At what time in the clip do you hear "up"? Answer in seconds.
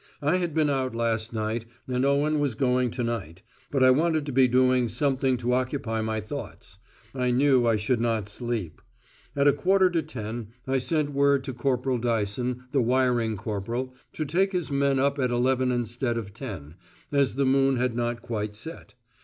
14.97-15.19